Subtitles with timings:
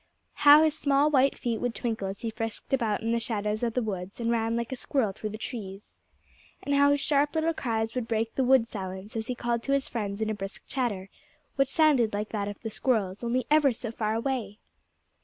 [0.33, 3.75] How his small white feet would twinkle as he frisked about in the shadows of
[3.75, 5.93] the woods and ran like a squirrel through the trees!
[6.63, 9.73] And how his sharp little cries would break the wood silence as he called to
[9.73, 11.11] his friends in a brisk chatter,
[11.55, 14.57] which sounded like that of the squirrels, only ever so far away!